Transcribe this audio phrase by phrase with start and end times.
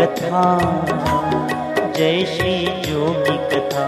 [0.00, 0.58] कथा
[1.96, 3.86] जय श्री जोगी कथा।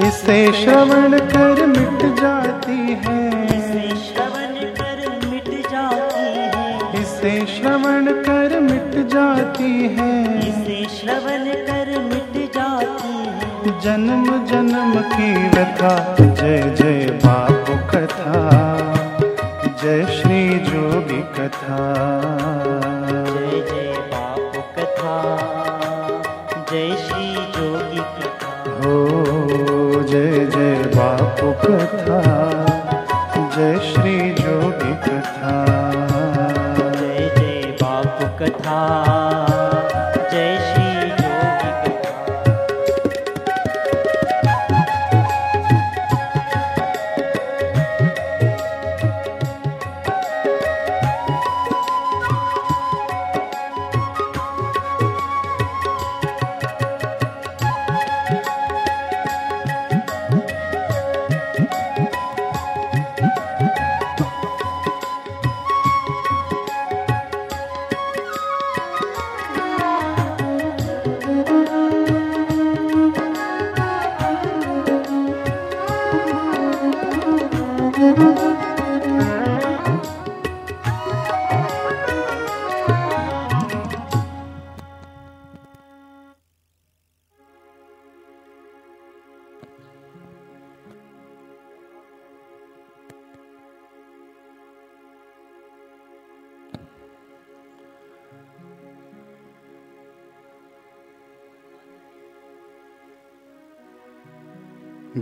[0.00, 8.60] इसे श्रवण कर मिट जाती है। इसे श्रवण कर मिट जाती है। इसे श्रवण कर
[8.60, 17.20] मिट जाती है। इसे श्रवण कर मिट जाती है। जन्म जन्म की व्यथा जय जय
[17.24, 18.50] बापू कथा
[19.82, 22.23] जय श्री जोगी कथा।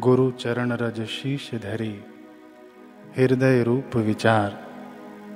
[0.03, 2.05] गुरु चरण रज शीश धरी।
[3.19, 4.67] हृदय रूप विचार,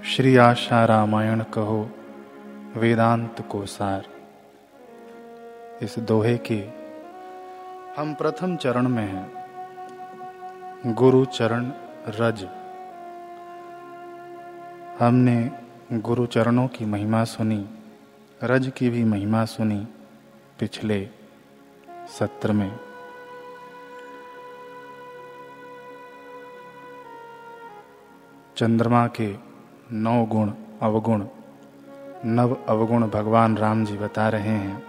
[0.04, 1.90] श्री आशा रामायण कहो,
[2.76, 4.06] वेदांत को सार।
[5.82, 6.68] इस दोहे के
[7.96, 9.32] हम प्रथम चरण में हैं।
[10.94, 11.72] गुरु चरण
[12.08, 12.48] रज।
[14.98, 15.50] हमने
[15.92, 17.66] गुरु चरणों की महिमा सुनी,
[18.44, 19.88] रज की भी महिमा सुनी
[20.60, 21.08] पिछले
[22.08, 22.85] सत्र में।
[28.56, 29.36] चंद्रमा के
[29.92, 30.52] नौ गुण
[30.82, 31.26] अवगुण,
[32.24, 34.82] नव अवगुण भगवान राम जी बता रहे हैं।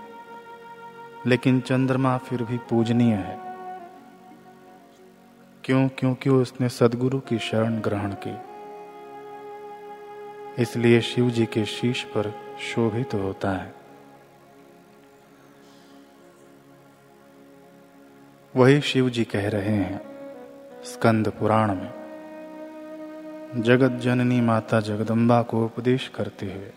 [1.26, 3.40] लेकिन चंद्रमा फिर भी पूजनीय है।
[5.64, 5.90] क्यों?
[5.90, 8.38] क्योंकि उसने सदगुरु की शरण ग्रहण की।
[10.62, 13.74] इसलिए शिव जी के शीश पर शोभित तो होता है।
[18.56, 20.02] वही शिव जी कह रहे हैं,
[20.84, 22.07] स्कंद पुराण में।
[23.56, 26.72] जगत जननी माता जगदम्बा को उपदेश करते हुए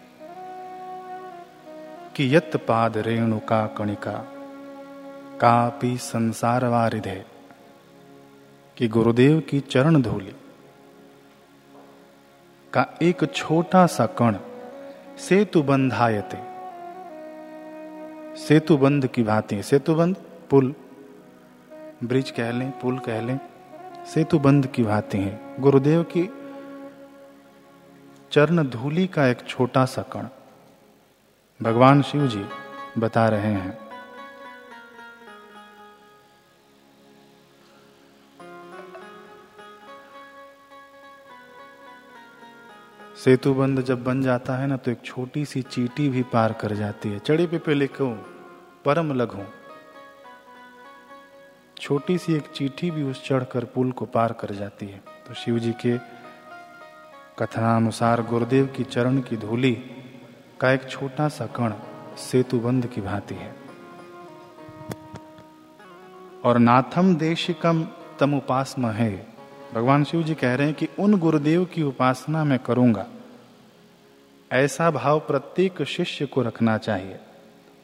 [2.17, 4.13] कि यत पाद रेणुका कणिका
[5.41, 7.25] कापी संसार वारिधे
[8.77, 10.33] कि गुरुदेव की चरण धूली,
[12.73, 14.37] का एक छोटा सा कण
[15.19, 16.39] सेतु बंधायते
[18.37, 20.17] सेतु बंध की भांति, सेतु बंध
[20.51, 20.75] पुल,
[22.05, 23.39] ब्रिज कह लें, पुल कह लें,
[24.15, 26.29] सेतु बंध की भांति है। गुरुदेव की
[28.33, 30.27] चरण धूली का एक छोटा सा कण।
[31.63, 32.45] भगवान शिव जी
[32.99, 33.79] बता रहे हैं।
[43.17, 46.75] सेतु सेतुबंध जब बन जाता है ना तो एक छोटी सी चीटी भी पार कर
[46.75, 48.09] जाती है। चढ़ी पे पे लिखो
[48.85, 49.43] परम लघु।
[51.81, 55.59] छोटी सी एक चीटी भी उस चढ़कर पुल को पार कर जाती है। तो शिव
[55.59, 56.20] जी के
[57.43, 59.75] कथनानुसार गुरुदेव की चरण की धूली
[60.61, 61.75] का एक छोटा सा कण
[62.17, 63.57] सेतुबंध की भांति है।
[66.45, 67.89] और नाथम देशिकम
[68.21, 69.27] तम उपासम है।
[69.75, 73.07] भगवान शिव जी कह रहे हैं कि उन गुरुदेव की उपासना मैं करूँगा।
[74.53, 77.19] ऐसा भाव प्रत्येक शिष्य को रखना चाहिए।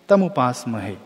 [0.09, 1.03] तम उपासम है।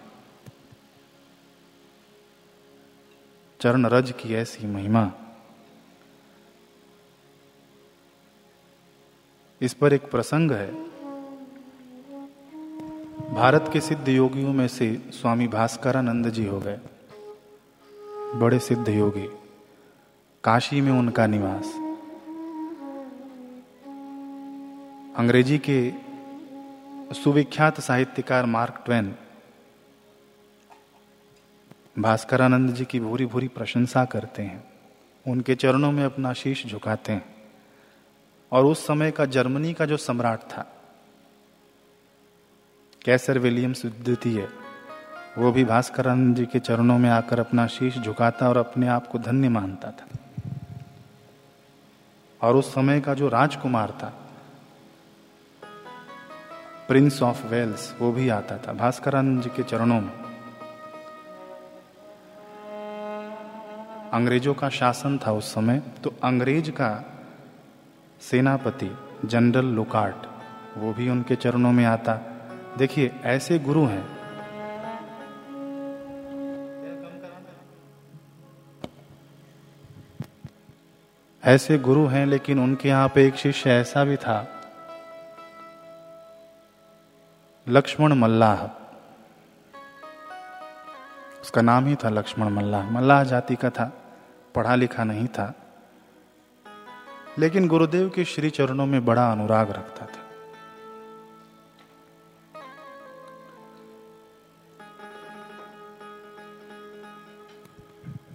[3.60, 5.12] चरण रज की ऐसी महिमा।
[9.62, 10.72] इस पर एक प्रसंग है।
[13.34, 16.80] भारत के सिद्ध योगियों में से स्वामी भास्करानंद जी हो गए।
[18.38, 19.28] बड़े सिद्ध योगी।
[20.44, 21.64] काशी में उनका निवास।
[25.16, 25.92] अंग्रेज़ी के
[27.14, 29.14] सुविख्यात साहित्यकार मार्क ट्वेन
[31.98, 34.64] भास्करानंद जी की भूरी भूरी प्रशंसा करते हैं।
[35.28, 37.39] उनके चरणों में अपना शीश झुकाते हैं।
[38.52, 40.66] और उस समय का जर्मनी का जो सम्राट था,
[43.04, 44.48] कैसर विलियम्स द्वितीय,
[45.38, 49.18] वो भी भास्करानंद जी के चरणों में आकर अपना शीश झुकाता और अपने आप को
[49.18, 50.06] धन्य मानता था।
[52.42, 54.12] और उस समय का जो राजकुमार था
[56.88, 60.12] प्रिंस ऑफ़ वेल्स वो भी आता था भास्करानंद जी के चरणों में।
[64.12, 67.09] अंग्रेज़ों का शासन था उस समय तो अंग्रेज़ का
[68.20, 70.26] सेनापति जनरल लुकार्ट,
[70.78, 72.14] वो भी उनके चरणों में आता।
[72.78, 74.20] देखिए, ऐसे गुरु हैं।
[81.44, 84.48] ऐसे गुरु हैं, लेकिन उनके यहाँ पे एक शिष्य ऐसा भी था।
[87.68, 88.64] लक्ष्मण मल्लाह।
[91.42, 93.92] उसका नाम ही था लक्ष्मण मल्लाह। मल्लाह जाति का था,
[94.54, 95.54] पढ़ा लिखा नहीं था।
[97.38, 100.20] लेकिन गुरुदेव के श्री चरणों में बड़ा अनुराग रखता था।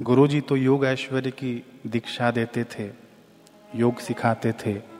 [0.01, 2.91] गुरुजी तो योग ऐश्वर्य की दीक्षा देते थे,
[3.75, 4.95] योग सिखाते थे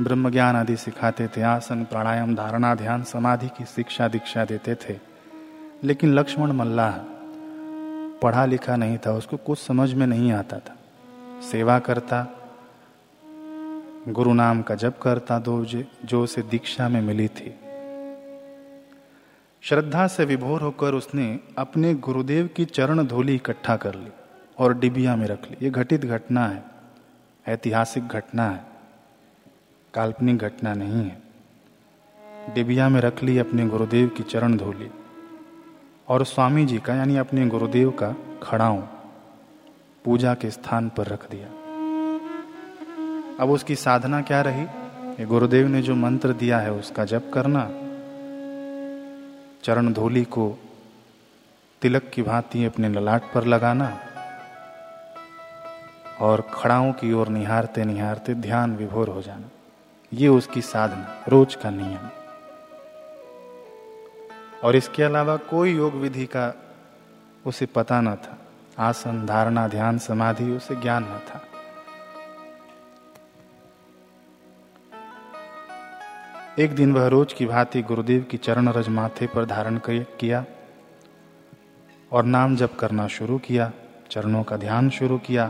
[0.00, 4.98] ब्रह्म ज्ञान आदि सिखाते थे, आसन, प्राणायाम, धारणा, ध्यान, समाधि की शिक्षा दीक्षा देते थे।
[5.84, 6.92] लेकिन लक्ष्मण मल्लाह
[8.22, 10.76] पढ़ा लिखा नहीं था, उसको कुछ समझ में नहीं आता था।
[11.40, 12.35] सेवा करता
[14.06, 17.54] गुरु नाम का जप करता दो जो उसे दीक्षा में मिली थी।
[19.62, 24.10] श्रद्धा से विभोर होकर उसने अपने गुरुदेव की चरण धूलि इकट्ठा कर ली
[24.58, 26.62] और डिबिया में रख ली। ये घटित घटना है,
[27.46, 28.64] ऐतिहासिक घटना है,
[29.94, 31.22] काल्पनिक घटना नहीं है।
[32.54, 34.90] डिबिया में रख ली अपने गुरुदेव की चरण धोली
[36.08, 38.80] और स्वामी जी का, यानी अपने गुरुदेव का खड़ाऊ
[40.04, 41.48] पूजा के स्थान पर रख दिया।
[43.40, 44.62] अब उसकी साधना क्या रही?
[45.20, 47.70] ये गुरुदेव ने जो मंत्र दिया है, उसका जप करना।
[49.64, 50.58] चरण धूलि को
[51.82, 53.98] तिलक की भांति अपने ललाट पर लगाना
[56.20, 59.50] और खड़ाओं की ओर निहारते निहारते ध्यान विभोर हो जाना।
[60.12, 62.08] ये उसकी साधना, रोज का नियम।
[64.64, 66.54] और इसके अलावा कोई योग विधि का
[67.46, 68.38] उसे पता न था।
[68.78, 71.42] आसन, धारणा, ध्यान, समाधि, उसे ज्ञान न था।
[76.58, 80.44] एक दिन वह रोज की भांति गुरुदेव की चरण रज माथे पर धारण किया
[82.12, 83.70] और नाम जप करना शुरू किया,
[84.10, 85.46] चरणों का ध्यान शुरू किया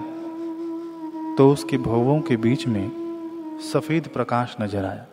[1.37, 2.91] तो उसके भवों के बीच में
[3.63, 5.07] सफ़ेद प्रकाश नज़र आया।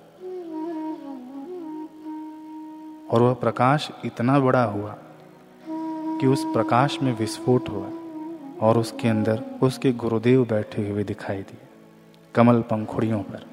[3.07, 4.97] और वह प्रकाश इतना बड़ा हुआ
[5.65, 7.89] कि उस प्रकाश में विस्फोट हुआ
[8.61, 11.67] और उसके अंदर उसके गुरुदेव बैठे हुए दिखाई दिए,
[12.35, 13.52] कमल पंखुड़ियों पर।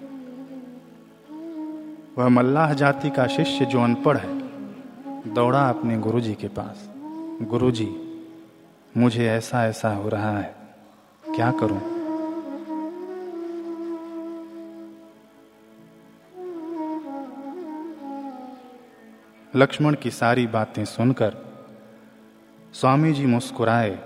[2.21, 6.89] वह मल्लाह जाति का शिष्य जो अनपढ़ है, दौड़ा अपने गुरुजी के पास।
[7.43, 7.89] गुरुजी,
[8.97, 10.55] मुझे ऐसा ऐसा हो रहा है,
[11.25, 11.81] क्या करूँ?
[19.57, 21.37] लक्ष्मण की सारी बातें सुनकर
[22.73, 23.99] स्वामी जी मुस्कुराए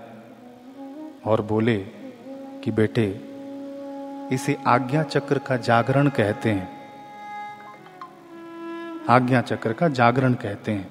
[1.25, 1.77] और बोले
[2.63, 3.07] कि बेटे,
[4.31, 6.74] इसे आज्ञा चक्र का जागरण कहते हैं।
[9.09, 10.89] आज्ञा चक्र का जागरण कहते हैं।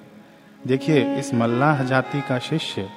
[0.67, 2.87] देखिए, इस मल्लाह जाति का शिष्य,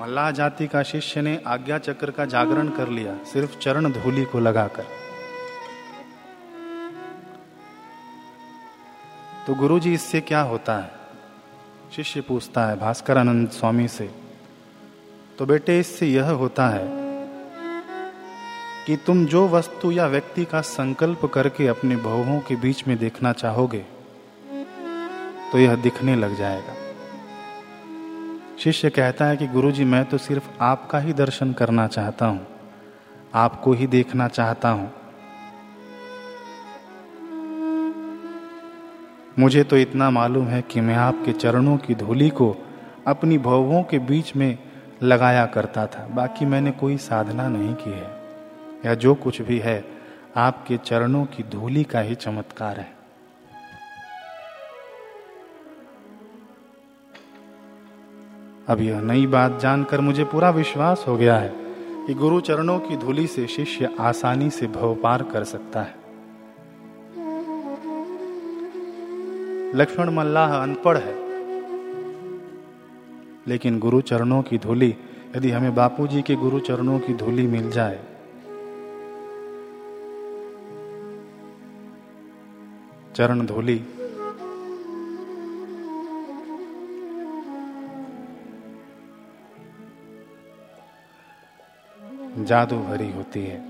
[0.00, 4.40] मल्लाह जाति का शिष्य ने आज्ञा चक्र का जागरण कर लिया, सिर्फ़ चरण धूलि को
[4.40, 4.84] लगाकर।
[9.46, 10.90] तो गुरु जी इससे क्या होता है?
[11.96, 14.10] शिष्य पूछता है भास्कर आनंद स्वामी से
[15.38, 16.95] तो बेटे, इससे यह होता है
[18.86, 23.32] कि तुम जो वस्तु या व्यक्ति का संकल्प करके अपने बहुओं के बीच में देखना
[23.34, 23.84] चाहोगे
[25.52, 26.74] तो यह दिखने लग जाएगा।
[28.58, 32.46] शिष्य कहता है कि गुरुजी, मैं तो सिर्फ़ आपका ही दर्शन करना चाहता हूँ,
[33.34, 34.90] आपको ही देखना चाहता हूँ।
[39.38, 42.54] मुझे तो इतना मालूम है कि मैं आपके चरणों की धूली को
[43.06, 44.58] अपनी भवों के बीच में
[45.02, 48.15] लगाया करता था, बाकी मैंने कोई साधना नहीं की है।
[48.86, 49.84] या जो कुछ भी है,
[50.36, 52.96] आपके चरणों की धूली का ही चमत्कार है।
[58.68, 61.52] अब यह नई बात जानकर मुझे पूरा विश्वास हो गया है
[62.06, 65.94] कि गुरु चरणों की धूली से शिष्य आसानी से भव पार कर सकता है।
[69.74, 71.14] लक्ष्मण मल्लाह अनपढ़ है।
[73.48, 74.96] लेकिन गुरु चरणों की धूली,
[75.36, 78.00] यदि हमें बापूजी के गुरु चरणों की धूली मिल जाए
[83.16, 83.76] चरण धूली।
[92.44, 93.60] जादू भरी होती है।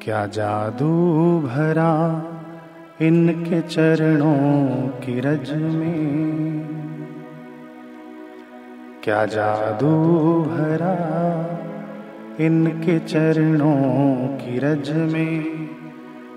[0.00, 0.94] क्या जादू
[1.40, 1.92] भरा
[3.02, 6.68] इनके चरणों की रज में।
[9.04, 9.90] क्या जादू
[10.42, 10.94] भरा
[12.40, 15.68] इनके चरणों की रज में?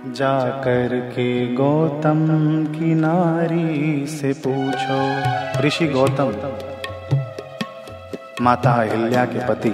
[0.07, 2.27] जाकर के गौतम
[2.65, 4.99] की नारी से पूछो।
[5.61, 6.33] ऋषि गौतम,
[8.41, 9.73] माता अहिल्या के पति,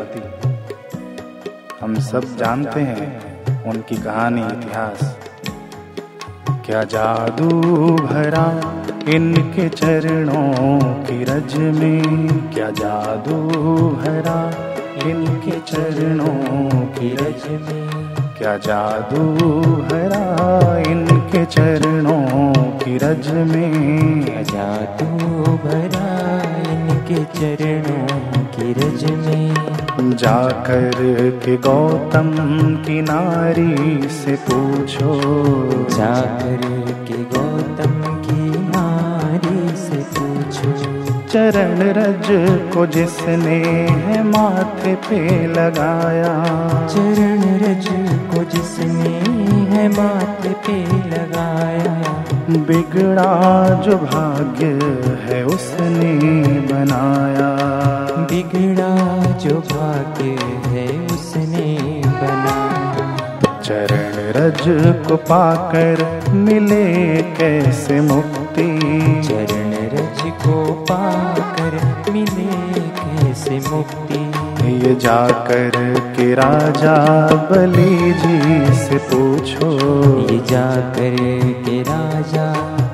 [1.82, 5.25] हम सब जानते हैं उनकी कहानी इतिहास।
[6.66, 7.48] क्या जादू
[7.96, 8.46] भरा
[9.16, 12.28] इनके चरणों की रज में?
[12.54, 13.36] क्या जादू
[13.90, 14.38] भरा
[15.10, 17.90] इनके चरणों की रज में?
[18.38, 19.22] क्या जादू
[19.62, 24.26] भरा इनके चरणों की रज में?
[24.26, 25.08] क्या जादू
[25.44, 26.45] भरा
[27.10, 29.54] इनके चरणों की रज में
[30.18, 30.92] जाकर
[31.46, 32.32] के गौतम
[32.86, 35.14] की नारी से पूछो।
[35.96, 36.62] जाकर
[37.08, 40.74] के गौतम की नारी से पूछो।
[41.30, 42.28] चरण रज
[42.74, 46.34] को जिसने है माथे पे लगाया।
[46.88, 47.88] चरण रज
[48.32, 49.14] को जिसने
[49.76, 54.66] है माथे पे लगाया। बिगड़ा जो भाग्य
[55.26, 56.14] है उसने
[56.60, 57.56] बनाया।
[58.22, 60.38] बिगड़ा जो भाग्य
[60.70, 64.64] है उसने बनाया। चरण रज
[65.08, 68.80] को पाकर मिले कैसे मुक्ति?
[69.28, 74.25] चरण रज को पाकर मिले कैसे मुक्ति?
[74.86, 79.72] ये जाकर के राजा बलि जी से पूछो।
[80.20, 81.16] ये जाकर
[81.66, 82.54] के राजा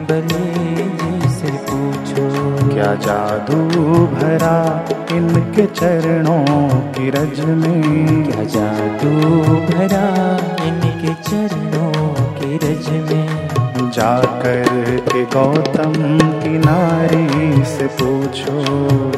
[0.09, 2.25] बलि जी से पूछो।
[2.73, 3.57] क्या जादू
[4.05, 4.85] भरा
[5.17, 8.31] इनके चरणों की रज में?
[8.31, 13.49] क्या जादू भरा इनके चरणों के रज में?
[13.89, 15.93] जाकर के गौतम
[16.39, 18.61] की नारी से पूछो।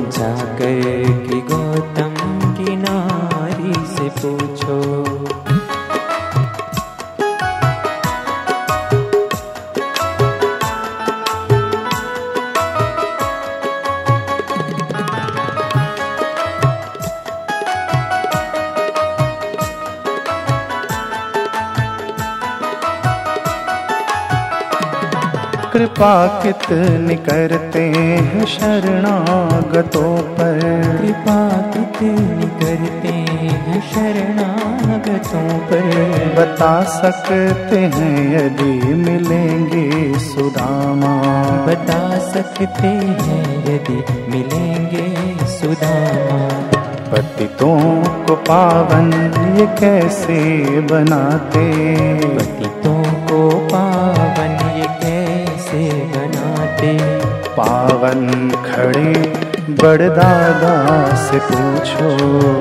[0.10, 5.04] जाकर के गौतम की नारी से पूछो।
[25.74, 30.60] कृपा कितनी करते हैं शरणागतों पर?
[31.02, 31.38] कृपा
[31.72, 32.43] कितनी
[32.74, 35.82] करते हैं शरणागतों पर।
[36.38, 41.22] बता सकते हैं यदि मिलेंगे सुदामा।
[41.66, 46.50] बता सकते हैं यदि मिलेंगे सुदामा।
[47.12, 49.14] पतितों को पावन
[49.60, 51.74] ये कैसे बनाते?
[52.26, 57.00] पतितों को पावन ये कैसे बनाते?
[57.58, 59.33] पावन खड़े
[59.70, 62.10] बड़दादा से पूछो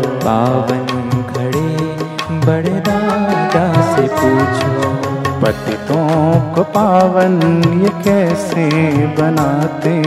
[0.03, 0.87] पावन
[1.35, 1.77] खड़े
[2.47, 4.93] बड़दादा से पूछो।
[5.43, 8.67] पतितों को पावन ये कैसे
[9.07, 10.03] बनाते?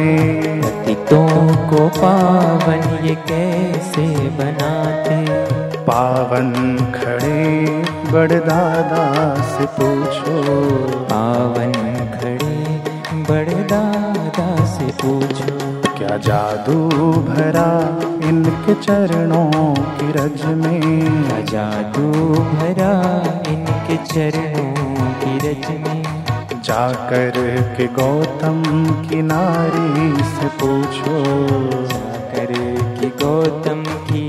[0.61, 5.25] पतितों को पावन ये कैसे बनाते?
[5.77, 7.65] पावन खड़े
[8.11, 10.43] बड़दादा से पूछो,
[10.89, 11.71] पावन
[12.19, 12.81] खड़े
[13.13, 15.64] बड़दादा से पूछो।
[15.97, 17.99] क्या जादू भरा
[18.29, 20.81] इनके चरणों की रज में?
[21.27, 23.21] क्या जादू भरा
[23.51, 26.03] इनके चरणों की रज में?
[26.63, 27.31] जाकर
[27.77, 28.63] के गौतम
[29.09, 31.21] की नारी से पूछो।
[31.87, 32.53] जाकर
[32.99, 34.24] के गौतम की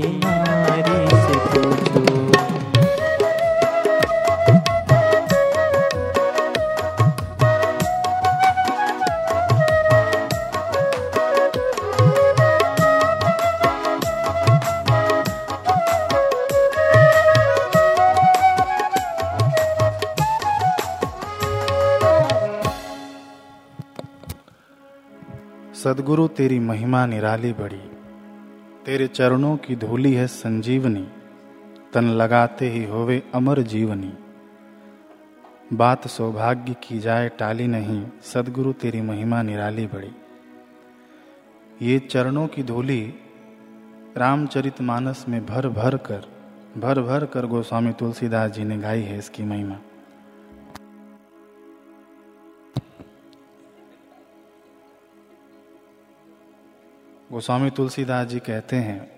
[25.97, 27.91] सदगुरु तेरी महिमा निराली बड़ी।
[28.85, 31.07] तेरे चरणों की धूली है संजीवनी।
[31.93, 34.13] तन लगाते ही होवे अमर जीवनी।
[35.73, 40.11] बात सौभाग्य की जाए टाली नहीं, सदगुरु तेरी महिमा निराली बड़ी।
[41.81, 43.13] ये चरणों की धूली
[44.17, 46.21] रामचरित मानस में भर भर कर,
[46.77, 49.75] भर भर कर गोस्वामी तुलसीदास जी ने गाई है इसकी महिमा।
[57.33, 59.11] गोस्वामी तुलसीदास जी कहते हैं,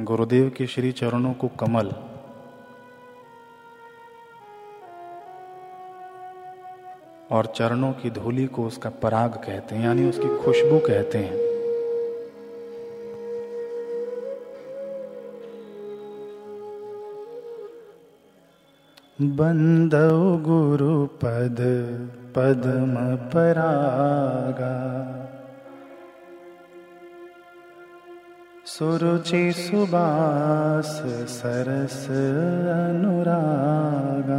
[0.00, 1.92] गुरुदेव के श्री चरणों को कमल।
[7.30, 11.36] और चरणों की धूली को उसका पराग कहते हैं, यानी उसकी खुशबू कहते हैं।
[19.36, 21.56] बंदौ गुरु पद,
[22.36, 24.84] पद्म परागा।
[28.74, 30.88] सुरुचि सुबास
[31.30, 31.98] सरस
[32.70, 34.38] अनुरागा।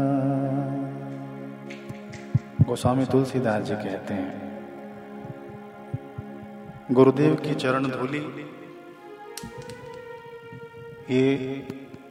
[2.61, 4.33] गोस्वामी तुलसीदास जी कहते हैं,
[6.91, 8.23] गुरुदेव की चरण धूली,
[11.11, 11.23] ये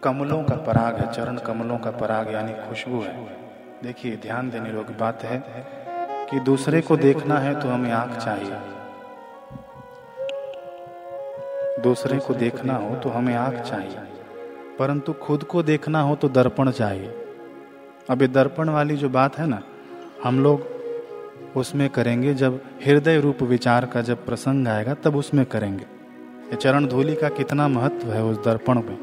[0.05, 3.15] कमलों का पराग है, चरण कमलों का पराग यानी खुशबू है।
[3.83, 5.43] देखिए, ध्यान देने योग्य बात है
[6.31, 8.57] कि दूसरे को देखना है तो हमें आँख चाहिए।
[11.85, 13.97] दूसरे को देखना हो तो हमें आँख चाहिए।
[14.79, 17.15] परंतु खुद को देखना हो तो दर्पण चाहिए।
[18.11, 19.63] अब ये दर्पण वाली जो बात है ना,
[20.25, 20.73] हम लोग
[21.57, 25.85] उसमें करेंगे जब हृदय रूप विचार का जब प्रसंग आएगा, तब उसमें करेंगे।
[26.45, 28.99] ये चरण धूलि का कितना महत्व है उस दर्पण में।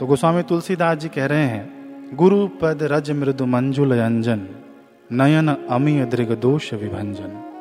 [0.00, 1.64] तो गोस्वामी तुलसीदास जी कह रहे हैं,
[2.14, 4.48] गुरु पद रज मृदु मंजुल अंजन,
[5.12, 7.55] नयन अमीय दृग दोष विभंजन।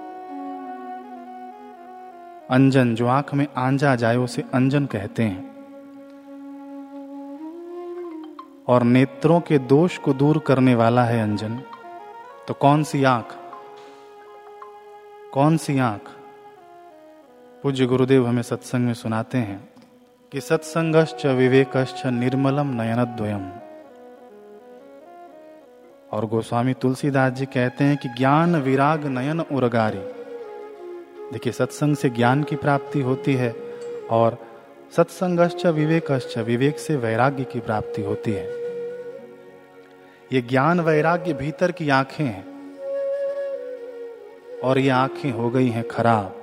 [2.52, 5.56] अंजन, जो आँख में आंजा जाए, उसे अंजन कहते हैं।
[8.68, 11.62] और नेत्रों के दोष को दूर करने वाला है अंजन।
[12.48, 13.36] तो कौन सी आँख?
[15.34, 16.02] कौन सी आँख?
[17.64, 19.70] पूज्य गुरुदेव हमें सत्संग में सुनाते हैं
[20.32, 23.52] कि सत्संगश्च विवेकश्च निर्मलम नयनद्वयम।
[26.12, 30.15] और गोस्वामी तुलसीदास जी कहते हैं कि ज्ञान विराग नयन उर्गारी।
[31.34, 33.56] देखिए, सत्संग से ज्ञान की प्राप्ति होती है
[34.10, 34.38] और
[34.96, 38.46] सत्संगश्च विवेकश्च, विवेक से वैराग्य की प्राप्ति होती है।
[40.34, 42.46] ये ज्ञान वैराग्य भीतर की आँखें हैं
[44.60, 46.42] और ये आँखें हो गई हैं खराब।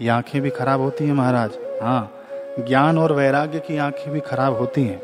[0.00, 2.26] ये आँखें भी खराब होती हैं महाराज। हाँ
[2.58, 5.02] ज्ञान और वैराग्य की आँखें भी खराब होती हैं।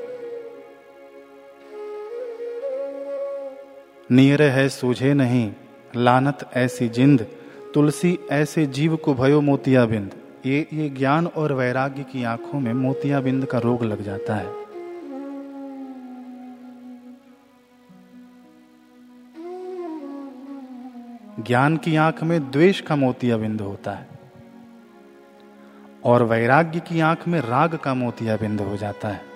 [4.10, 5.52] नीर है, सूझे नहीं।
[5.96, 7.26] लानत ऐसी जिंद,
[7.74, 10.10] तुलसी ऐसे जीव को भयो मोतिया बिंद
[10.46, 14.48] ये ये ज्ञान और वैराग्य की आँखों में मोतिया बिंद का रोग लग जाता है।
[21.40, 24.08] ज्ञान की आँख में द्वेष का मोतिया बिंद होता है
[26.04, 29.29] और वैराग्य की आँख में राग का मोतिया बिंद हो जाता है।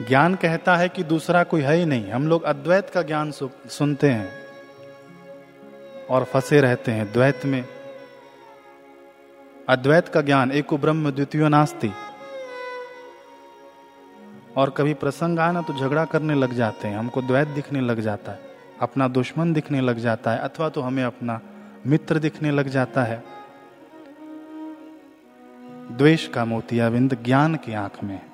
[0.00, 4.10] ज्ञान कहता है कि दूसरा कोई है ही नहीं। हम लोग अद्वैत का ज्ञान सुनते
[4.10, 4.28] हैं
[6.10, 7.64] और फंसे रहते हैं द्वैत में।
[9.68, 11.90] अद्वैत का ज्ञान, एक ब्रह्म द्वितीय नास्ति।
[14.56, 18.00] और कभी प्रसंग आए ना तो झगड़ा करने लग जाते हैं। हमको द्वैत दिखने लग
[18.00, 18.40] जाता है,
[18.80, 21.40] अपना दुश्मन दिखने लग जाता है, अथवा तो हमें अपना
[21.86, 23.22] मित्र दिखने लग जाता है।
[25.90, 28.29] द्वेष का मोतियाबिंद ज्ञान की आँख में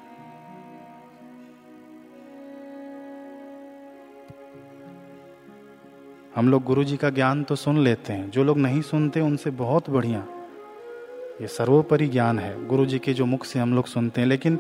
[6.37, 9.51] हम लोग गुरु जी का ज्ञान तो सुन लेते हैं। जो लोग नहीं सुनते, उनसे
[9.51, 10.27] बहुत बढ़िया।
[11.41, 14.59] ये सर्वोपरि ज्ञान है गुरु जी के जो मुख से हम लोग सुनते हैं। लेकिन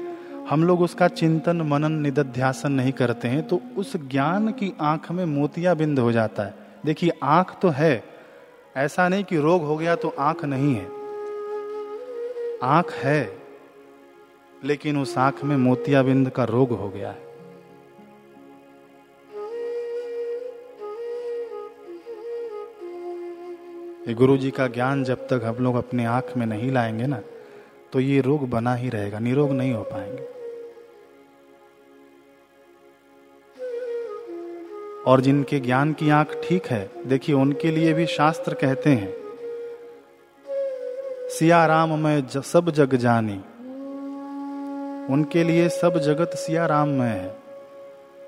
[0.50, 5.24] हम लोग उसका चिंतन, मनन, निदध्यासन नहीं करते हैं तो उस ज्ञान की आँख में
[5.24, 8.04] मोतिया बिंद हो जाता है। देखिए, आँख तो है।
[8.76, 10.86] ऐसा नहीं कि रोग हो गया तो आँख नहीं है।
[12.62, 13.38] आँख है,
[14.64, 17.25] लेकिन उस आँख में मोतिया बिंद का रोग हो गया है।
[24.06, 27.20] ये गुरु जी का ज्ञान जब तक हम लोग अपने आँख में नहीं लाएँगे ना
[27.92, 30.24] तो ये रोग बना ही रहेगा, निरोग नहीं हो पाएँगे।
[35.06, 39.12] और जिनके ज्ञान की आँख ठीक है, देखिए उनके लिए भी शास्त्र कहते हैं,
[41.30, 43.36] सिया राम मैं सब जग जानी।
[45.14, 47.36] उनके लिए सब जगत सिया राम में है।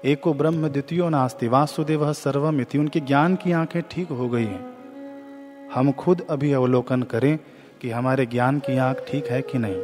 [0.05, 4.78] एको ब्रह्म द्वितीय नास्ति, वासुदेव सर्वम इति उनके ज्ञान की आँखें ठीक हो गई हैं।
[5.75, 7.39] हम खुद अभी अवलोकन करें
[7.81, 9.83] कि हमारे ज्ञान की आँख ठीक है कि नहीं।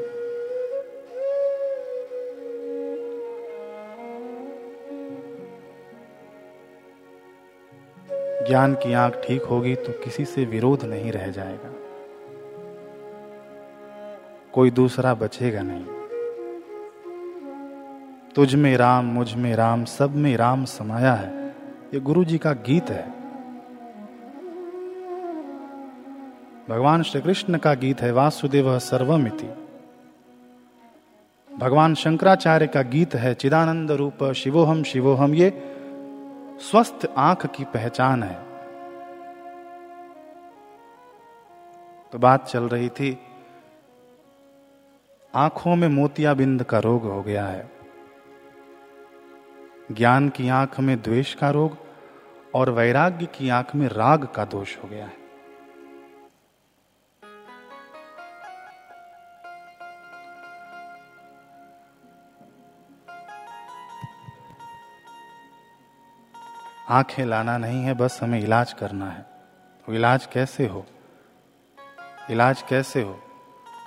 [8.49, 11.73] ज्ञान की आँख ठीक होगी तो किसी से विरोध नहीं रह जाएगा।
[14.53, 15.85] कोई दूसरा बचेगा नहीं।
[18.35, 21.49] तुझ में राम, मुझमें राम, सब में राम समाया है।
[21.95, 23.14] ये गुरु जी का गीत है।
[26.69, 29.47] भगवान श्री कृष्ण का गीत है वासुदेव सर्वमिति।
[31.51, 35.51] भगवान शंकराचार्य का गीत है चिदानंद रूप शिवोहम शिवोहम, ये
[36.61, 38.39] स्वस्थ आँख की पहचान है।
[42.13, 43.19] तो बात चल रही थी,
[45.35, 47.71] आँखों में मोतियाबिंद का रोग हो गया है।
[49.93, 51.77] ज्ञान की आँख में द्वेष का रोग
[52.55, 55.24] और वैराग्य की आँख में राग का दोष हो गया है।
[66.87, 69.25] आँखें लाना नहीं है, बस हमें इलाज करना है।
[69.89, 70.85] वो इलाज कैसे हो?
[72.31, 73.19] इलाज कैसे हो?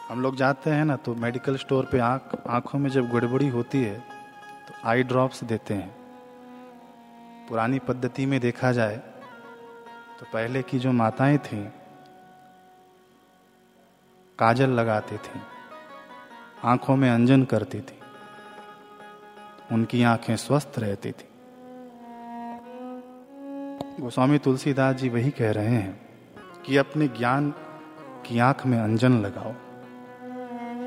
[0.09, 3.83] हम लोग जाते हैं ना तो मेडिकल स्टोर पे आँख, आँखों में जब गड़बड़ी होती
[3.83, 3.99] है
[4.67, 5.95] तो आई ड्रॉप्स देते हैं।
[7.49, 8.97] पुरानी पद्धति में देखा जाए
[10.19, 11.63] तो पहले की जो माताएँ थीं,
[14.39, 15.41] काजल लगाती थी,
[16.63, 17.99] आँखों में अंजन करती थी,
[19.71, 21.26] उनकी आँखें स्वस्थ रहती थी।
[23.99, 26.01] गोस्वामी तुलसीदास जी वही कह रहे हैं
[26.65, 27.53] कि अपने ज्ञान
[28.25, 29.53] की आँख में अंजन लगाओ।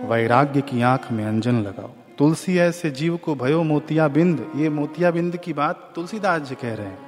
[0.08, 5.10] वैराग्य की आँख में अंजन लगाओ। तुलसी ऐसे जीव को भयो मोतिया बिंद। ये मोतिया
[5.10, 6.98] बिंद की बात तुलसीदास जी कह रहे हैं।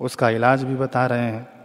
[0.00, 1.59] उसका इलाज भी बता रहे हैं।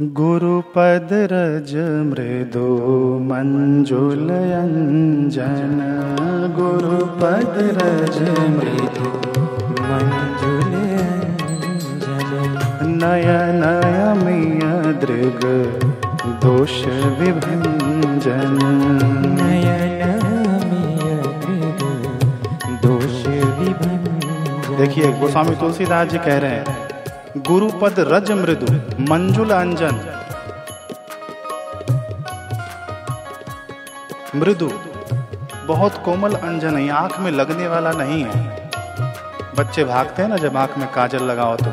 [0.00, 1.72] गुरुपद रज
[2.10, 2.68] मृदु
[3.30, 3.90] मंजुलयंजन
[6.58, 8.16] गुरुपद रज
[8.54, 9.10] मृदु
[9.88, 12.32] मंजुल अंजन।
[13.02, 14.64] नयन अमिय
[15.04, 15.44] दृग
[16.44, 16.76] दोष
[17.20, 18.56] विभंजन
[19.38, 21.04] नयनमिय
[21.44, 21.80] दृग
[22.86, 23.18] दोष
[23.58, 26.89] विभंजन देखिए गोस्वामी तुलसीदास जी कह रहे हैं
[27.36, 28.66] गुरुपद रज मृदु,
[29.10, 29.98] मंजुल अंजन।
[34.36, 34.70] मृदु,
[35.66, 38.70] बहुत कोमल अंजन है, आँख में लगने वाला नहीं है।
[39.58, 41.72] बच्चे भागते हैं ना, जब आँख में काजल लगाओ तो।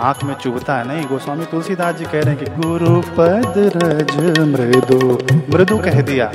[0.00, 5.18] आँख में चुभता है, नहीं, गोस्वामी तुलसीदास जी कह रहे हैं कि गुरुपद रज मृदु।
[5.52, 6.32] मृदु कह दिया,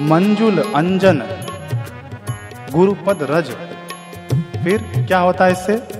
[0.00, 1.22] मंजुल अंजन,
[2.72, 3.50] गुरुपद रज।
[4.64, 5.99] फिर क्या होता है इससे?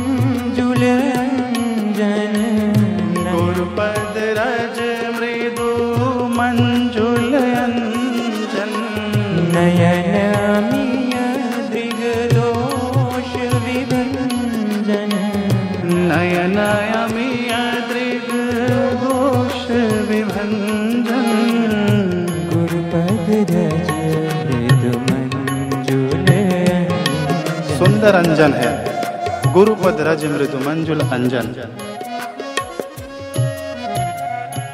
[28.01, 31.49] सुंदर अंजन है गुरुपद रज मृदु मंजुल अंजन।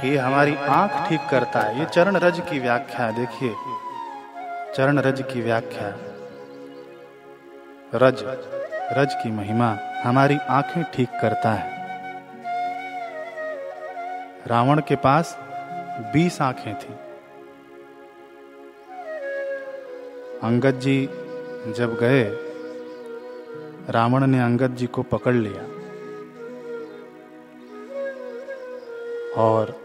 [0.04, 3.52] ये हमारी आँख ठीक करता है। ये चरण रज की व्याख्या देखिए।
[4.76, 5.90] चरण रज की व्याख्या।
[7.96, 8.24] रज
[9.00, 9.70] रज की महिमा
[10.06, 11.70] हमारी आँखें ठीक करता है।
[14.48, 15.38] रावण के पास
[16.16, 16.98] बीस आँखें थी।
[20.44, 21.00] अंगद जी
[21.78, 22.26] जब गए
[23.90, 25.62] रावण ने अंगद जी को पकड़ लिया
[29.42, 29.82] और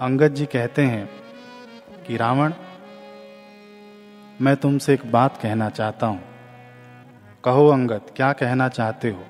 [0.00, 1.10] अंगद जी कहते हैं
[2.06, 2.52] कि रावण,
[4.40, 6.22] मैं तुमसे एक बात कहना चाहता हूँ।
[7.44, 9.24] कहो अंगद, क्या कहना चाहते हो?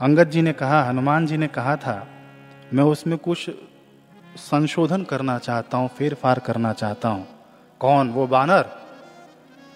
[0.00, 2.06] अंगद जी ने कहा, हनुमान जी ने कहा था,
[2.74, 3.50] मैं उसमें कुछ
[4.36, 7.26] संशोधन करना चाहता हूँ, फेरफार करना चाहता हूँ।
[7.80, 8.10] कौन?
[8.10, 8.87] वो बानर?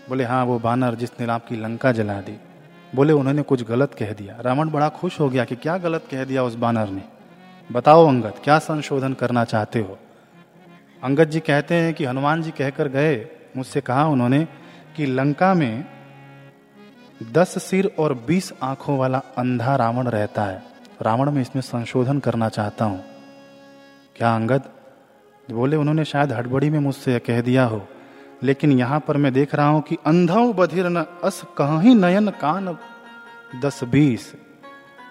[0.09, 2.41] बोले हाँ वो बानर जिसने आपकी लंका जला दी।
[2.95, 6.25] बोले, उन्होंने कुछ गलत कह दिया। रावण बड़ा खुश हो गया कि क्या गलत कह
[6.25, 7.03] दिया उस बानर ने।
[7.73, 9.99] बताओ, अंगद, क्या संशोधन करना चाहते हो?
[11.05, 14.49] अंगद जी कहते हैं कि हनुमान जी कहकर गए, मुझसे कहा उन्होंने
[14.97, 15.85] कि लंका में
[17.33, 20.63] दस सिर और बीस आँखों वाला अंधा रावण रहता है।
[21.03, 23.05] रावण में इसमें संशोधन करना चाहता हूँ।
[24.17, 24.63] क्या, अंगद?
[25.51, 27.89] बोले, उन्होंने शायद हड़बड़ी में मुझसे कह दिया हो।
[28.43, 32.79] लेकिन यहाँ पर मैं देख रहा हूँ कि अंधव बधिर न अस कहीं नयन कान
[33.63, 34.35] दस बीस।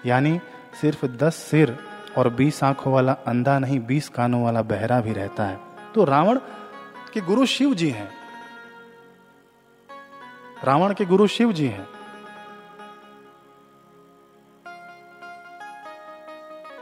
[0.06, 0.40] यानी
[0.82, 1.78] सिर्फ़ दस सिर
[2.18, 5.60] और बीस आँखों वाला अंधा नहीं, बीस कानों वाला बहरा भी रहता है।
[5.96, 6.40] तो रावण
[7.14, 8.12] के गुरु शिव जी हैं।
[10.64, 11.88] रावण के गुरु शिव जी हैं।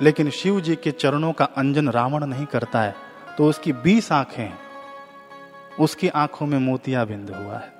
[0.02, 2.96] लेकिन शिव जी के चरणों का अंजन रावण नहीं करता है।
[3.38, 4.69] तो उसकी बीस आँखें हैं।
[5.80, 7.78] उसकी आँखों में मोतिया बिंद हुआ है।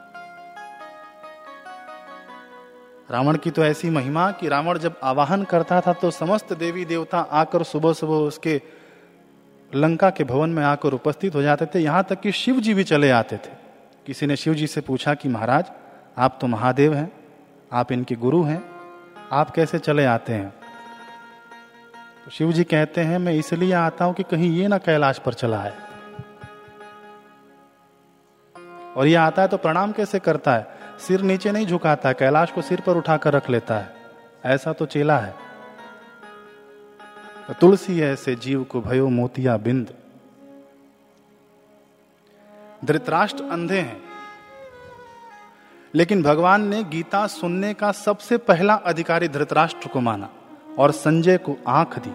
[3.12, 7.20] रावण की तो ऐसी महिमा कि रावण जब आवाहन करता था तो समस्त देवी देवता
[7.20, 8.62] आकर सुबह सुबह उसके
[9.72, 12.84] लंका के भवन में आकर उपस्थित हो जाते थे। यहाँ तक कि शिव जी भी
[12.84, 13.52] चले आते थे।
[14.06, 15.72] किसी ने शिव जी से पूछा कि महाराज,
[16.18, 17.12] आप तो महादेव हैं,
[17.74, 18.64] आप इनके गुरु हैं,
[19.32, 20.50] आप कैसे चले आते हैं?
[22.26, 25.34] तो शिव जी कहते हैं, मैं इसलिए आता हूँ कि कहीं ये ना कैलाश पर
[25.34, 25.89] चला है
[28.98, 30.68] और ये आता है तो प्रणाम कैसे करता है?
[31.00, 33.96] सिर नीचे नहीं झुकाता, कैलाश को सिर पर उठाकर रख लेता है।
[34.46, 35.36] ऐसा तो चेला है।
[37.48, 39.94] तो तुलसी ऐसे जीव को भयो मोतिया बिंद।
[42.86, 44.02] धृतराष्ट्र अंधे हैं।
[45.96, 50.30] लेकिन भगवान ने गीता सुनने का सबसे पहला अधिकारी धृतराष्ट्र को माना
[50.80, 52.12] और संजय को आँख दी।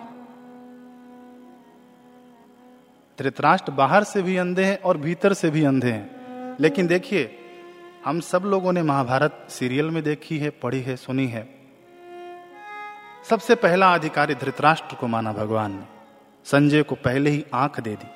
[3.18, 6.23] धृतराष्ट्र बाहर से भी अंधे हैं और भीतर से भी अंधे हैं।
[6.60, 7.38] लेकिन देखिए,
[8.04, 11.54] हम सब लोगों ने महाभारत सीरियल में देखी है, पढ़ी है, सुनी है।
[13.30, 15.86] सबसे पहला अधिकारी धृतराष्ट्र को माना भगवान ने।
[16.44, 18.08] संजय को पहले ही आँख दे दी।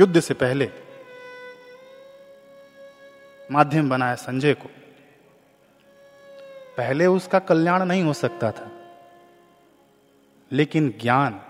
[0.00, 0.70] युद्ध से पहले
[3.52, 4.70] माध्यम बनाया संजय को।
[6.76, 8.70] पहले उसका कल्याण नहीं हो सकता था।
[10.52, 11.40] लेकिन ज्ञान,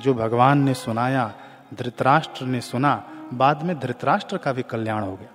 [0.00, 1.34] जो भगवान ने सुनाया,
[1.74, 5.30] धृतराष्ट्र ने सुना बाद में धृतराष्ट्र का भी कल्याण हो गया।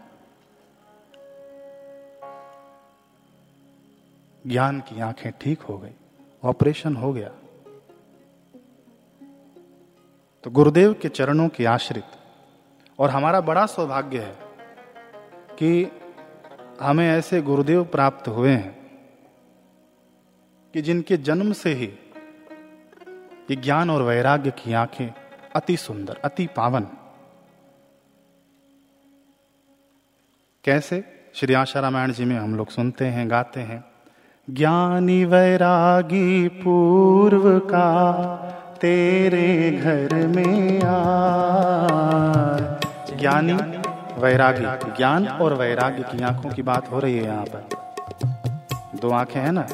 [4.48, 5.94] ज्ञान की आँखें ठीक हो गई,
[6.44, 7.30] ऑपरेशन हो गया।
[10.44, 12.04] तो गुरुदेव के चरणों के आश्रित,
[13.00, 14.38] और हमारा बड़ा सौभाग्य है
[15.54, 15.92] कि
[16.82, 18.80] हमें ऐसे गुरुदेव प्राप्त हुए हैं
[20.74, 21.88] कि जिनके जन्म से ही
[23.52, 25.14] ये ज्ञान और वैराग्य की आँखें
[25.56, 26.88] अति सुंदर, अति पावन
[30.70, 31.04] कैसे?
[31.34, 33.84] श्री आशा रामायण जी में हम लोग सुनते हैं, गाते हैं।
[34.50, 37.86] ज्ञानी वैरागी पूर्व का
[38.82, 40.92] तेरे घर में आ
[43.18, 43.54] ज्ञानी
[44.22, 47.70] वैरागी, ज्ञान और वैराग्य की आँखों की बात हो रही है यहाँ पर।
[49.02, 49.68] दो आँखें हैं ना?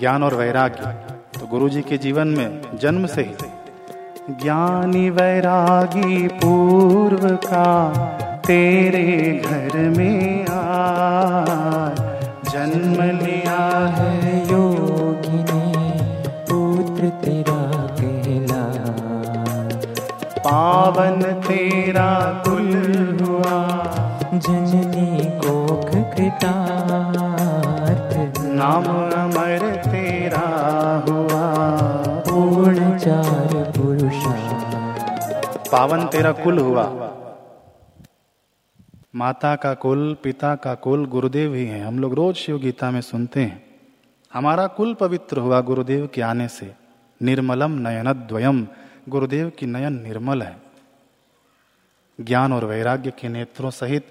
[0.00, 0.94] ज्ञान और वैराग्य
[1.40, 3.34] तो गुरु जी के जीवन में जन्म से ही।
[4.42, 8.17] ज्ञानी वैरागी पूर्व का
[8.48, 9.00] तेरे
[9.44, 10.52] घर में आ
[12.44, 13.64] जन्म लिया
[13.96, 14.12] है
[14.50, 15.64] योगी ने
[16.50, 17.58] पुत्र तेरा
[17.98, 18.62] कहला
[20.38, 22.08] पावन तेरा
[22.46, 22.70] कुल
[23.20, 23.58] हुआ,
[24.46, 25.10] जननी
[25.44, 26.80] कोख कृतार्थ
[28.54, 30.48] नाम अमर तेरा
[31.08, 31.44] हुआ,
[32.30, 34.24] पूर्ण चार पुरुष
[35.72, 36.86] पावन तेरा कुल हुआ।
[39.18, 43.00] माता का कुल, पिता का कुल गुरुदेव ही हैं। हम लोग रोज शिव गीता में
[43.00, 43.80] सुनते हैं।
[44.32, 46.74] हमारा कुल पवित्र हुआ गुरुदेव के आने से।
[47.22, 48.68] निर्मलम नयन द्वयम
[49.08, 50.62] गुरुदेव की नयन निर्मल है।
[52.20, 54.06] ज्ञान और वैराग्य के नेत्रों सहित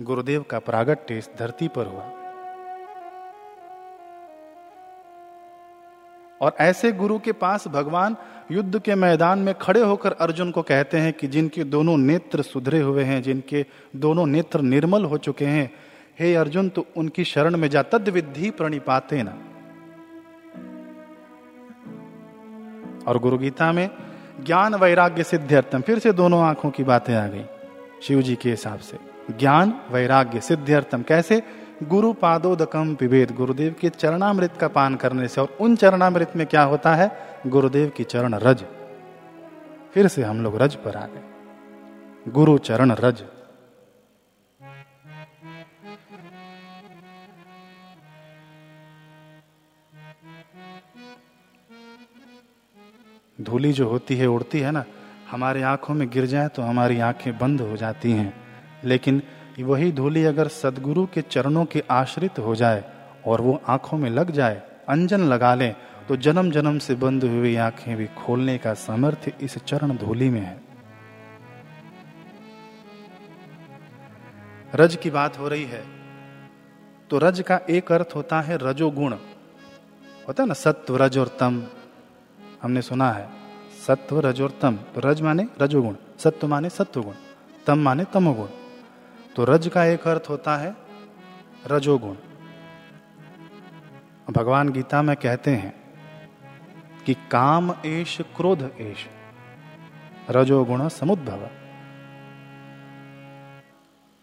[0.00, 2.15] गुरुदेव का प्रागट्य इस धरती पर हुआ।
[6.40, 8.16] और ऐसे गुरु के पास भगवान
[8.50, 12.80] युद्ध के मैदान में खड़े होकर अर्जुन को कहते हैं कि जिनके दोनों नेत्र सुधरे
[12.80, 15.70] हुए हैं, जिनके दोनों नेत्र निर्मल हो चुके हैं,
[16.20, 19.38] हे अर्जुन तो उनकी शरण में जा तद विधि प्रणिपाते ना।
[23.06, 23.90] और गुरु गीता में
[24.44, 27.44] ज्ञान वैराग्य सिद्ध्यर्थम फिर से दोनों आँखों की बातें आ गई
[28.02, 28.98] शिव जी के हिसाब से।
[29.38, 31.42] ज्ञान वैराग्य सिद्ध्यर्थम कैसे?
[31.82, 36.62] गुरु पादोदकम पिभेद गुरुदेव के चरणामृत का पान करने से और उन चरणामृत में क्या
[36.62, 37.16] होता है?
[37.46, 38.64] गुरुदेव की चरण रज।
[39.94, 41.22] फिर से हम लोग रज पर आ गए।
[42.28, 43.24] गुरु चरण रज।
[53.40, 54.84] धूली जो होती है, उड़ती है ना,
[55.30, 58.34] हमारी आँखों में गिर जाए तो हमारी आँखें बंद हो जाती हैं।
[58.84, 59.22] लेकिन
[59.62, 62.84] वही धूली अगर सदगुरु के चरणों के आश्रित हो जाए
[63.26, 65.74] और वो आँखों में लग जाए, अंजन लगा लें
[66.08, 70.40] तो जन्म जन्म से बंद हुई आँखें भी खोलने का सामर्थ्य इस चरण धूली में
[70.40, 70.60] है।
[74.74, 75.84] रज की बात हो रही है।
[77.10, 79.12] तो रज का एक अर्थ होता है रजोगुण।
[80.28, 81.62] होता है ना, सत्व, रज और तम।
[82.62, 83.28] हमने सुना है,
[83.86, 87.14] सत्व, रज और तम। तो रज माने रजोगुण, सत्व माने सत्वगुण,
[87.66, 88.48] तम माने तमोगुण।
[89.36, 90.76] तो रज का एक अर्थ होता है
[91.66, 92.14] रजोगुण।
[94.32, 95.74] भगवान गीता में कहते हैं
[97.06, 99.06] कि काम एश क्रोध एश
[100.30, 101.48] रजोगुण समुद्भव।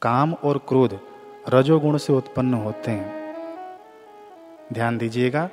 [0.02, 1.00] काम और क्रोध
[1.50, 3.36] रजोगुण से उत्पन्न होते हैं।
[4.74, 5.50] ध्यान दीजिएगा,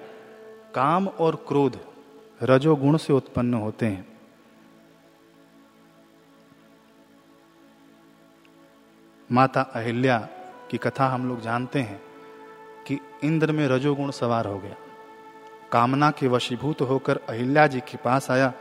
[0.75, 1.79] काम और क्रोध
[2.43, 4.10] रजोगुण से उत्पन्न होते हैं।
[9.33, 10.29] माता अहिल्या
[10.71, 12.01] की कथा हम लोग जानते हैं
[12.87, 14.77] कि इंद्र में रजोगुण सवार हो गया।
[15.73, 18.53] कामना के वशीभूत होकर अहिल्या जी के पास आया।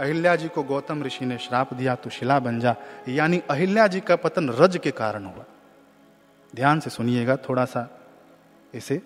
[0.00, 2.76] अहिल्या जी को गौतम ऋषि ने श्राप दिया तो शिला बन जा।
[3.08, 5.44] यानी अहिल्या जी का पतन रज के कारण हुआ।
[6.56, 8.00] ध्यान से सुनिएगा थोड़ा सा
[8.74, 9.02] इसे।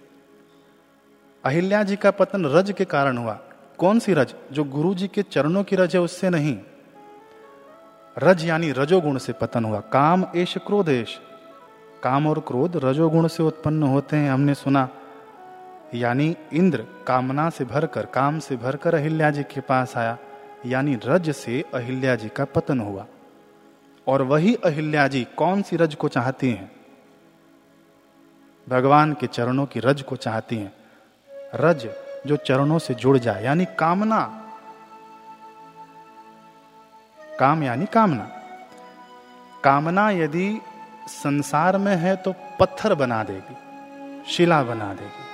[1.45, 3.41] अहिल्या जी का पतन रज के कारण हुआ।
[3.79, 4.35] कौन सी रज?
[4.53, 6.59] जो गुरु जी के चरणों की रज है, उससे नहीं।
[8.19, 11.21] रज यानी रजोगुण से पतन हुआ। काम एश क्रोधेश
[12.03, 14.89] काम और क्रोध रजोगुण से उत्पन्न होते हैं, हमने सुना।
[15.95, 20.19] यानी इंद्र कामना से भरकर, काम से भरकर अहिल्या जी के पास आया।
[20.67, 23.07] यानी रज से अहिल्या जी का पतन हुआ।
[24.07, 26.73] और वही अहिल्या जी कौन सी रज को चाहती हैं?
[28.69, 30.73] भगवान के चरणों की रज को चाहती हैं।
[31.55, 31.89] रज
[32.27, 34.48] जो चरणों से जुड़ जाए, यानी कामना।
[37.39, 38.29] काम यानी कामना।
[39.65, 40.61] कामना यदि
[41.09, 43.57] संसार में है तो पत्थर बना देगी,
[44.27, 45.27] शिला बना देगी।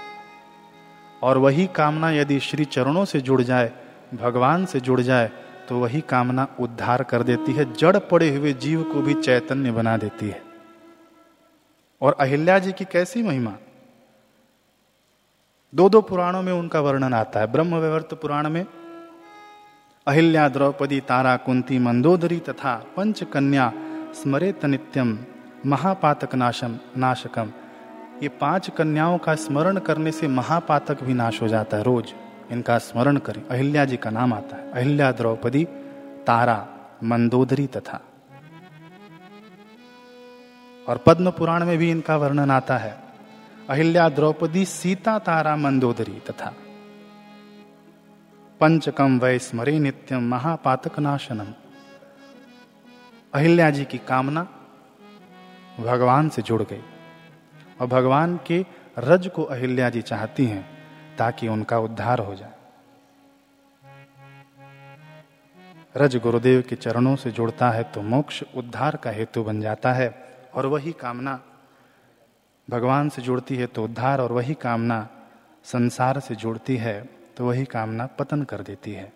[1.22, 3.72] और वही कामना यदि श्री चरणों से जुड़ जाए,
[4.14, 5.30] भगवान से जुड़ जाए
[5.68, 9.96] तो वही कामना उद्धार कर देती है, जड़ पड़े हुए जीव को भी चैतन्य बना
[9.96, 10.42] देती है।
[12.00, 13.52] और अहिल्या जी की कैसी महिमा?
[15.72, 18.64] दो दो पुराणों में उनका वर्णन आता है। ब्रह्म पुराण में
[20.06, 23.72] अहिल्या द्रौपदी तारा कुंती मंदोदरी तथा पंच कन्या
[24.14, 25.18] स्मरेत नित्यम
[25.66, 27.52] महापातक नाशम नाशकम
[28.22, 32.14] ये पाँच कन्याओं का स्मरण करने से महापातक भी नाश हो जाता है रोज।
[32.52, 35.64] इनका स्मरण करें। अहिल्या जी का नाम आता है। अहिल्या द्रौपदी
[36.26, 36.68] तारा,
[37.04, 38.00] मंदोदरी तथा।
[40.88, 42.98] और पद्म पुराण में भी इनका वर्णन आता है।
[43.70, 46.52] अहिल्या द्रौपदी सीता, तारा, मंदोदरी तथा।
[48.64, 51.48] पंचकम वै स्मरे नित्यम महापातक नाशनम
[53.32, 54.42] अहिल्या जी की कामना
[55.80, 56.82] भगवान से जुड़ गई
[57.80, 58.64] और भगवान के
[58.98, 60.64] रज को अहिल्या जी चाहती हैं
[61.18, 62.52] ताकि उनका उद्धार हो जाए।
[65.96, 70.08] रज गुरुदेव के चरणों से जुड़ता है तो मोक्ष उद्धार का हेतु बन जाता है
[70.54, 71.40] और वही कामना
[72.68, 74.98] भगवान से जुड़ती है तो उद्धार और वही कामना
[75.64, 79.12] संसार से जुड़ती है। तो वही कामना पतन कर देती है।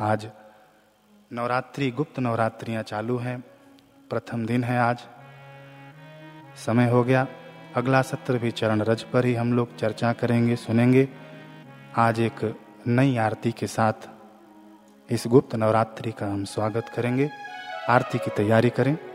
[0.00, 0.30] आज
[1.32, 3.40] नवरात्रि, गुप्त नवरात्रियाँ चालू हैं।
[4.10, 5.00] प्रथम दिन है आज।
[6.56, 7.26] समय हो गया।
[7.76, 11.08] अगला सत्र भी चरण रज पर ही हम लोग चर्चा करेंगे, सुनेंगे।
[11.96, 14.08] आज एक नई आरती के साथ
[15.10, 17.30] इस गुप्त नवरात्रि का हम स्वागत करेंगे।
[17.88, 19.11] आरती की तैयारी करें।